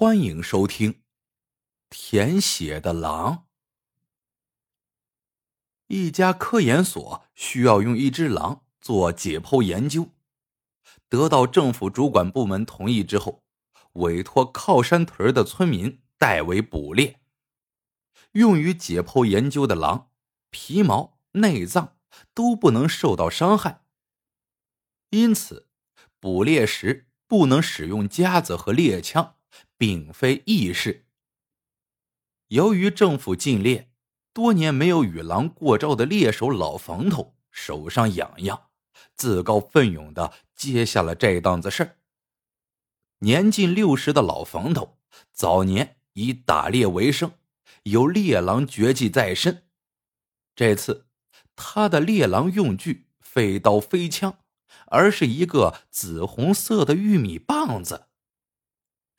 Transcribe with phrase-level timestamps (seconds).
[0.00, 0.92] 欢迎收听
[1.90, 3.34] 《填血的狼》。
[5.88, 10.08] 一家科研所需要用一只狼做解剖研究，
[11.10, 13.44] 得到政府主管部门同意之后，
[13.92, 17.20] 委托靠山屯的村民代为捕猎。
[18.32, 20.08] 用于解剖研究的狼，
[20.48, 21.98] 皮毛、内脏
[22.32, 23.82] 都不能受到伤害，
[25.10, 25.68] 因此
[26.18, 29.36] 捕猎时不能使用夹子和猎枪。
[29.80, 31.06] 并非易事。
[32.48, 33.90] 由于政府禁猎，
[34.34, 38.64] 多年没有与狼过招的猎手老冯头手上痒痒，
[39.14, 41.96] 自告奋勇的接下了这档子事儿。
[43.20, 44.98] 年近六十的老冯头，
[45.32, 47.32] 早年以打猎为生，
[47.84, 49.62] 有猎狼绝技在身。
[50.54, 51.06] 这次，
[51.56, 54.40] 他的猎狼用具非刀非枪，
[54.88, 58.08] 而是一个紫红色的玉米棒子。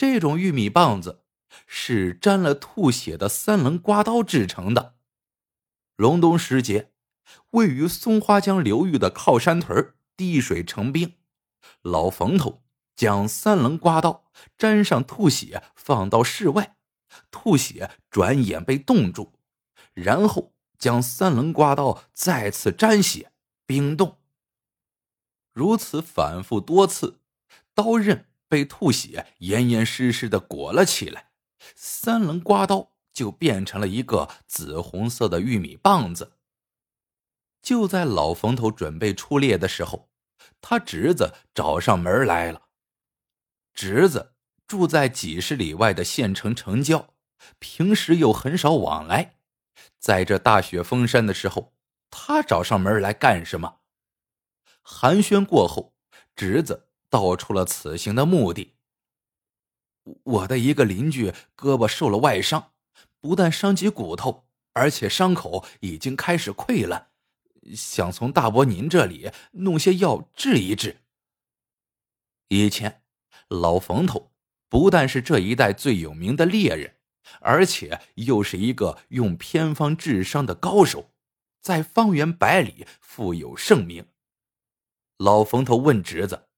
[0.00, 1.24] 这种玉米棒子
[1.66, 4.94] 是沾了吐血的三棱刮刀制成的。
[5.94, 6.90] 隆冬时节，
[7.50, 11.16] 位于松花江流域的靠山屯滴水成冰，
[11.82, 12.62] 老冯头
[12.96, 14.24] 将三棱刮刀
[14.56, 16.78] 沾上吐血放到室外，
[17.30, 19.34] 吐血转眼被冻住，
[19.92, 23.32] 然后将三棱刮刀再次沾血
[23.66, 24.16] 冰冻。
[25.52, 27.20] 如此反复多次，
[27.74, 28.29] 刀刃。
[28.50, 31.30] 被吐血严严实实的裹了起来，
[31.76, 36.32] 三棱刮刀就变成了一个紫红色的玉米棒子。
[37.62, 40.10] 就在老冯头准备出猎的时候，
[40.60, 42.62] 他侄子找上门来了。
[43.72, 44.34] 侄子
[44.66, 47.14] 住在几十里外的县城城郊，
[47.60, 49.36] 平时又很少往来，
[50.00, 51.72] 在这大雪封山的时候，
[52.10, 53.80] 他找上门来干什么？
[54.82, 55.94] 寒暄过后，
[56.34, 56.88] 侄子。
[57.10, 58.76] 道出了此行的目的。
[60.22, 62.72] 我的一个邻居胳膊受了外伤，
[63.20, 67.10] 不但伤及骨头，而且伤口已经开始溃烂，
[67.74, 71.02] 想从大伯您这里弄些药治一治。
[72.48, 73.02] 以前，
[73.48, 74.32] 老冯头
[74.68, 76.96] 不但是这一带最有名的猎人，
[77.40, 81.10] 而且又是一个用偏方治伤的高手，
[81.60, 84.06] 在方圆百里富有盛名。
[85.18, 86.49] 老冯头问侄子。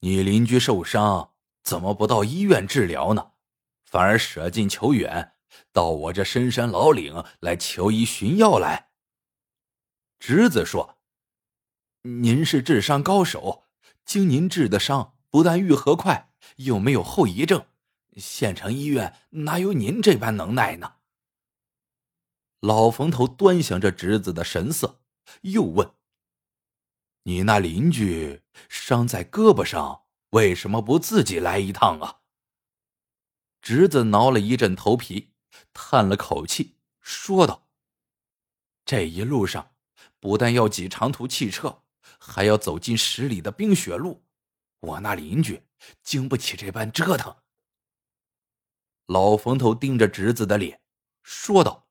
[0.00, 3.32] 你邻居受伤，怎么不到医院治疗呢？
[3.84, 5.34] 反而舍近求远，
[5.72, 8.90] 到我这深山老岭来求医寻药来。
[10.18, 10.98] 侄子说
[12.02, 13.64] ：“您是治伤高手，
[14.04, 17.66] 经您治的伤不但愈合快，又没有后遗症。
[18.16, 20.94] 县城医院哪有您这般能耐呢？”
[22.60, 25.00] 老冯头端详着侄子的神色，
[25.42, 25.90] 又问。
[27.24, 32.20] 你那邻居伤在胳膊上，为什么不自己来一趟啊？
[33.60, 35.34] 侄子挠了一阵头皮，
[35.74, 37.68] 叹了口气，说道
[38.86, 39.74] ：“这一路上，
[40.18, 41.82] 不但要挤长途汽车，
[42.18, 44.24] 还要走进十里的冰雪路，
[44.80, 45.62] 我那邻居
[46.02, 47.36] 经不起这般折腾。”
[49.04, 50.80] 老冯头盯着侄子的脸，
[51.22, 51.88] 说道：“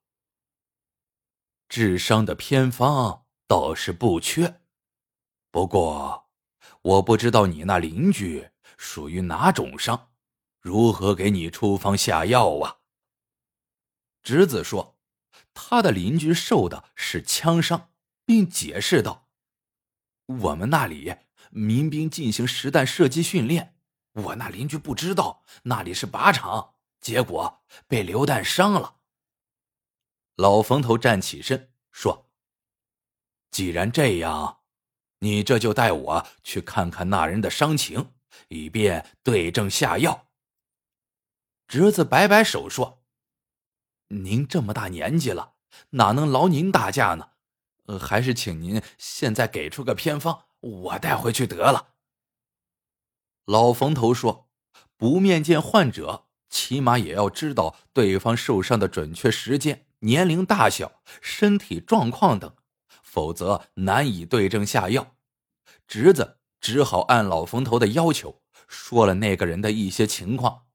[1.70, 4.62] 治伤的偏方倒是不缺。”
[5.52, 6.30] 不过，
[6.84, 10.12] 我不知道你那邻居属于哪种伤，
[10.60, 12.78] 如何给你处方下药啊？
[14.22, 15.00] 侄子说，
[15.56, 17.90] 他的邻居受的是枪伤，
[18.26, 19.28] 并解释道
[20.28, 21.16] ：“我们那里
[21.50, 23.76] 民兵进行实弹射击训练，
[24.12, 28.98] 我那邻居不知道那里是靶场，结果被榴弹伤了。”
[30.38, 32.30] 老冯头站起身说
[33.50, 34.58] ：“既然这样。”
[35.19, 38.13] 你这就带我去看看那人的伤情，
[38.47, 40.28] 以便对症下药。
[41.68, 43.03] 侄子摆摆手说
[44.09, 45.53] ：“您这么大年纪了，
[45.91, 47.31] 哪能劳您大驾呢？
[47.85, 51.96] 呃，还是请您现在给出个偏方，我带回去得了。”
[53.46, 54.50] 老冯头说
[54.95, 62.56] ：“不面见患者，起码也要知道对方受伤的准确时间、年龄大小、身体状况等。”
[63.10, 65.16] 否则难以对症下药，
[65.88, 70.68] 侄子只好按老冯头的要求说了那个人的一些情况。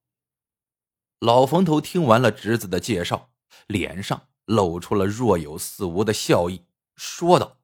[1.20, 3.30] 老冯头听完了侄子的介绍，
[3.68, 6.66] 脸上露出了若有似无的笑意，
[6.96, 7.58] 说道：“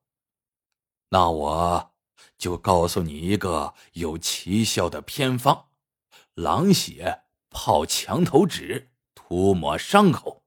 [1.11, 1.93] 那我
[2.39, 5.71] 就告诉你一个有奇效的偏方：
[6.35, 10.45] 狼血泡墙头纸，涂抹伤口。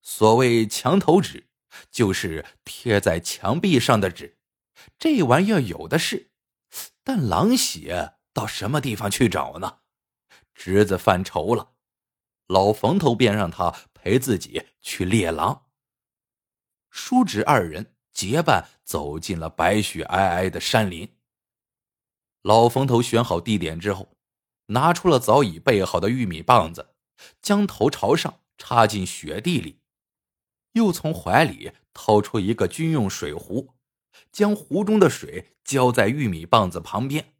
[0.00, 1.46] 所谓墙头纸。”
[1.90, 4.38] 就是贴在墙壁上的纸，
[4.98, 6.30] 这玩意儿有的是，
[7.02, 9.80] 但狼血到什么地方去找呢？
[10.54, 11.72] 侄子犯愁了，
[12.46, 15.66] 老冯头便让他陪自己去猎狼。
[16.90, 21.16] 叔侄二人结伴走进了白雪皑皑的山林。
[22.42, 24.16] 老冯头选好地点之后，
[24.66, 26.94] 拿出了早已备好的玉米棒子，
[27.40, 29.80] 将头朝上插进雪地里，
[30.78, 33.74] 又从怀里掏出一个军用水壶，
[34.30, 37.34] 将壶中的水浇在玉米棒子旁边。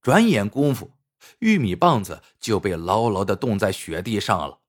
[0.00, 0.92] 转眼功夫，
[1.40, 4.60] 玉米棒子就被牢牢的冻在雪地上了。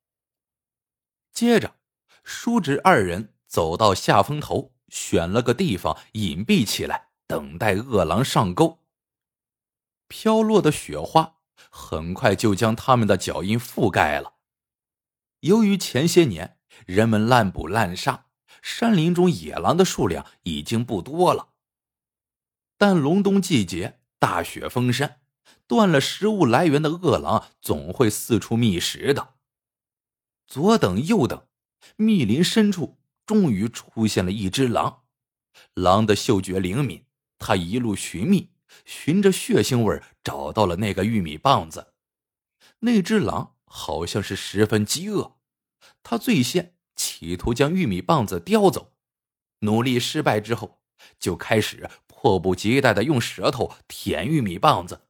[1.32, 1.76] 接着，
[2.24, 8.80] 叔侄二人走到下风头，选了个地方隐蔽起来，等待饿狼上钩。
[10.10, 11.38] 飘落的雪花
[11.70, 14.34] 很快就将他们的脚印覆盖了。
[15.42, 18.26] 由于前些年人们滥捕滥杀，
[18.62, 21.50] 山林中野狼的数量已经不多了。
[22.78, 25.22] 但隆冬季节，大雪封山。
[25.66, 29.34] 断了食物来源的饿狼总会四处觅食的。
[30.46, 31.46] 左等右等，
[31.98, 35.04] 密林深处终于出现了一只狼。
[35.74, 37.04] 狼的嗅觉灵敏，
[37.38, 38.52] 他一路寻觅，
[38.86, 41.94] 循着血腥味找到了那个玉米棒子。
[42.80, 45.37] 那只狼好像是十分饥饿，
[46.10, 48.94] 他最先企图将玉米棒子叼走，
[49.60, 50.80] 努力失败之后，
[51.20, 55.02] 就开始迫不及待的用舌头舔玉米棒子。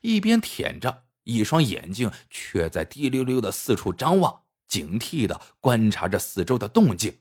[0.00, 7.18] 一边舔着，一双眼睛却在滴溜溜的四处张望，警惕的观察着四周的动静。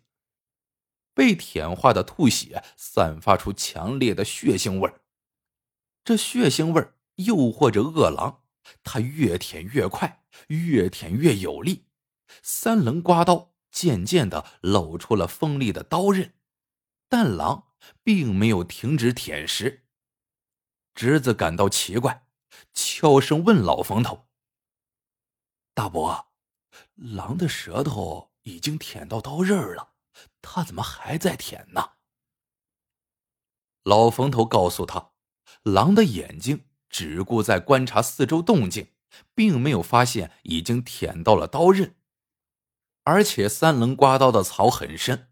[1.13, 4.89] 被舔化的吐血散发出强烈的血腥味
[6.05, 8.43] 这血腥味诱惑着饿狼，
[8.85, 11.86] 它越舔越快，越舔越有力。
[12.41, 16.33] 三棱刮刀渐渐的露出了锋利的刀刃，
[17.09, 17.69] 但狼
[18.03, 19.85] 并没有停止舔食。
[20.93, 22.25] 侄子感到奇怪。
[22.73, 24.29] 悄声问老冯头
[25.75, 26.29] ：“大伯，
[26.95, 29.93] 狼的舌头已经舔到刀刃了，
[30.41, 31.91] 他怎么还在舔呢？”
[33.83, 35.11] 老冯头告诉他
[35.61, 38.93] ：“狼的眼睛只顾在观察四周动静，
[39.35, 41.96] 并没有发现已经舔到了刀刃。
[43.07, 45.29] 而且三棱刮刀的槽很深，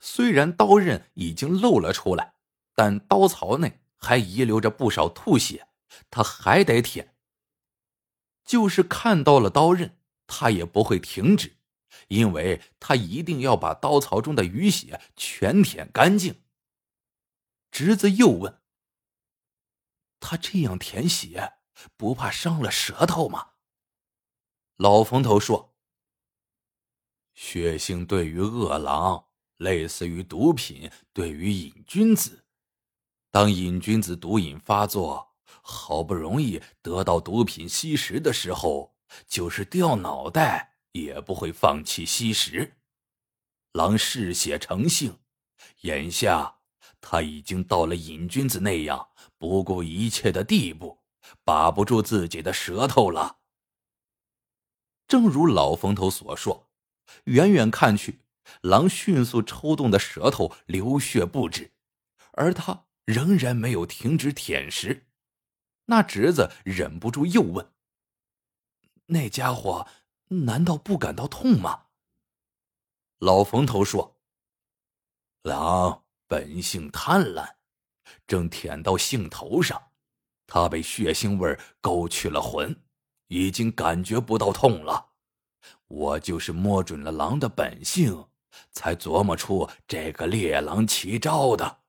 [0.00, 2.32] 虽然刀刃已经露了出来，
[2.74, 5.68] 但刀槽内还遗留着不少吐血。”
[6.08, 7.14] 他还得舔，
[8.42, 11.58] 就是看到了刀刃，他也不会停止，
[12.08, 16.42] 因为他一定要把刀槽中的余血全舔干净。
[17.70, 18.62] 侄子又问
[20.20, 21.54] ：“他这样舔血，
[21.98, 23.50] 不怕伤了舌头吗？”
[24.78, 25.69] 老冯头说
[27.40, 29.24] ：“血腥对于恶狼，
[29.56, 32.44] 类似于毒品对于瘾君子。
[33.30, 35.28] 当瘾君子毒瘾发作。”
[35.62, 38.94] 好不容易得到毒品吸食的时候，
[39.26, 42.76] 就是掉脑袋也不会放弃吸食。
[43.72, 45.18] 狼嗜血成性，
[45.82, 46.60] 眼下
[47.00, 51.00] 他已经到了瘾君子那样不顾一切的地步，
[51.44, 53.40] 把不住自己的舌头了。
[55.06, 56.69] 正如老冯头所说，
[57.24, 58.20] 远远看去，
[58.62, 61.72] 狼迅速抽动的舌头流血不止，
[62.32, 65.06] 而他仍然没有停止舔食。
[65.86, 67.72] 那侄子忍不住又问
[69.06, 69.88] ：“那家伙
[70.28, 71.86] 难道不感到痛吗？”
[73.18, 74.20] 老冯头说
[75.42, 77.56] ：“狼本性贪婪，
[78.26, 79.90] 正舔到兴头上，
[80.46, 82.84] 他被血腥味勾去了魂，
[83.26, 85.09] 已经感觉不到痛了。
[85.88, 88.28] 我就是摸准了狼的本性，
[88.72, 91.80] 才琢磨出这个猎狼奇招的。”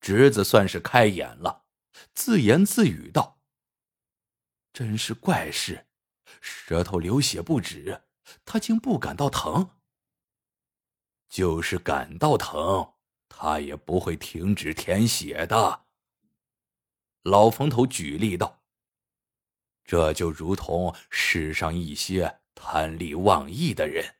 [0.00, 1.64] 侄子算是开眼了。
[2.12, 3.40] 自言自语道
[4.74, 5.86] ：“真是怪事，
[6.40, 8.02] 舌头流血不止，
[8.44, 9.70] 他竟不感到疼。
[11.28, 12.94] 就是感到疼，
[13.28, 15.86] 他也不会停止舔血的。”
[17.22, 18.63] 老冯头举例道
[19.84, 24.16] ：“这就如同世上一些贪利忘义的人，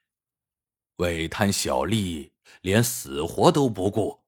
[0.97, 4.25] 为贪小利，连死活都不顾，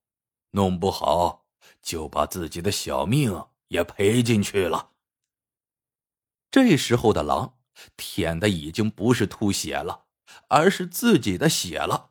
[0.51, 1.45] 弄不好。”
[1.83, 4.91] 就把自己的小命也赔进去了。
[6.51, 7.59] 这时候的狼
[7.97, 10.07] 舔的已经不是吐血了，
[10.49, 12.11] 而是自己的血了。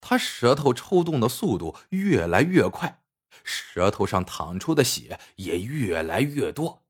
[0.00, 3.02] 他舌头抽动的速度越来越快，
[3.42, 6.84] 舌头上淌出的血也越来越多。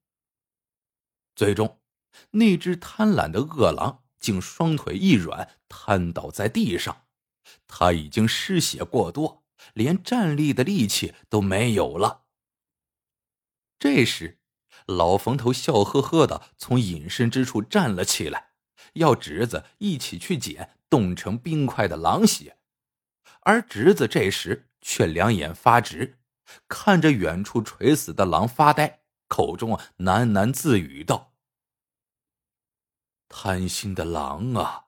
[1.38, 1.78] 最终，
[2.32, 7.04] 那只贪婪的恶狼竟双腿一软，瘫倒在地上。
[7.68, 9.44] 他已经失血过多。
[9.74, 12.22] 连站立的力气都没有了。
[13.78, 14.38] 这时，
[14.86, 18.50] 老冯头笑呵呵的从隐身之处站了起来，
[18.94, 22.56] 要侄子一起去捡冻成冰块的狼血，
[23.40, 26.18] 而侄子这时却两眼发直，
[26.68, 31.27] 看着远处垂死的狼发呆，口中喃喃自语道
[33.28, 34.86] ：“贪心的狼啊，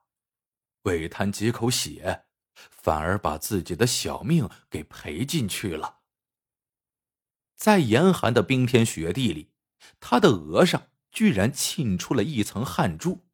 [0.83, 5.99] 为贪几口血，反而把自己的小命给赔进去了。”
[7.55, 9.51] 在严寒的冰天雪地里，
[10.01, 13.27] 他的额上居然沁出了一层汗珠。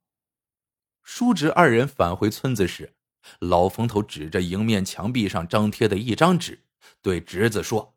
[1.04, 2.96] 叔侄二人返回村子时，
[3.38, 6.64] 老冯头指着迎面墙壁上张贴的一张纸，
[7.00, 7.96] 对侄子说：“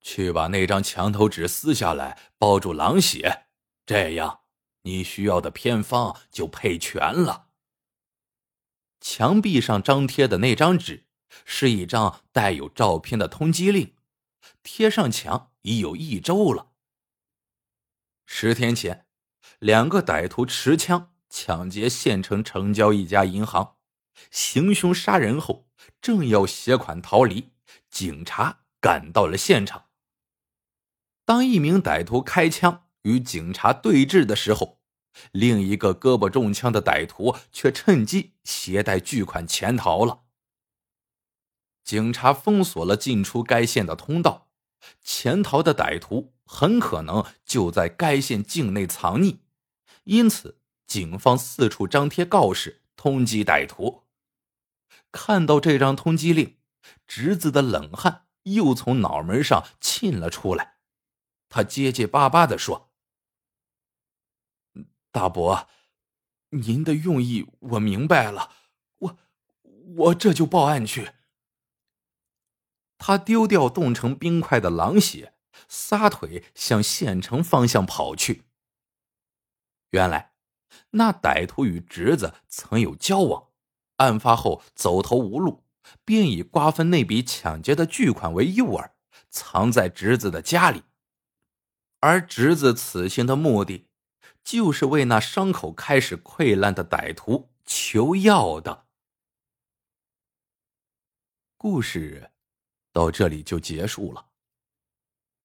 [0.00, 3.48] 去把那张墙头纸撕下来，包住狼血，
[3.84, 4.40] 这样
[4.88, 7.48] 你需要的偏方就配全了。”
[9.00, 11.06] 墙壁上张贴的那张纸
[11.44, 13.94] 是一张带有照片的通缉令。
[14.62, 16.72] 贴上墙已有一周了。
[18.26, 19.06] 十天前，
[19.58, 23.76] 两个歹徒持枪抢劫县城城郊一家银行，
[24.30, 25.68] 行凶杀人后，
[26.00, 27.52] 正要携款逃离，
[27.90, 29.88] 警察赶到了现场。
[31.24, 34.80] 当一名歹徒开枪与警察对峙的时候，
[35.32, 40.24] 另一个胳膊中枪的歹徒却趁机携带巨款潜逃了。
[41.82, 44.46] 警察封锁了进出该县的通道。
[45.02, 49.38] 潜逃的歹徒很可能就在该县境内藏匿，
[50.04, 54.04] 因此警方四处张贴告示通缉歹徒。
[55.10, 56.58] 看到这张通缉令，
[57.08, 60.76] 侄子的冷汗又从脑门上沁了出来。
[61.48, 62.87] 他结结巴巴的说
[65.18, 65.66] ：“大伯，
[66.50, 68.52] 您的用意我明白了，
[68.98, 69.18] 我
[69.96, 71.10] 我这就报案去。”
[72.98, 75.34] 他丢掉冻成冰块的狼血，
[75.66, 78.44] 撒腿向县城方向跑去。
[79.90, 80.34] 原来，
[80.90, 83.48] 那歹徒与侄子曾有交往，
[83.96, 85.64] 案发后走投无路，
[86.04, 88.92] 便以瓜分那笔抢劫的巨款为诱饵，
[89.28, 90.84] 藏在侄子的家里。
[91.98, 93.87] 而侄子此行的目的，
[94.48, 98.86] 就是为那伤口开始溃烂的歹徒求药的。
[101.58, 102.30] 故事。
[102.90, 104.30] 到这里就结束了。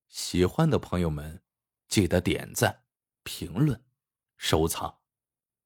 [0.07, 1.43] 喜欢的朋友们，
[1.89, 2.85] 记得点赞、
[3.23, 3.83] 评论、
[4.37, 5.01] 收藏，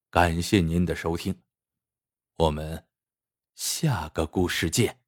[0.10, 1.44] 感谢您的收听，
[2.38, 2.88] 我们
[3.53, 5.07] 下个故事见。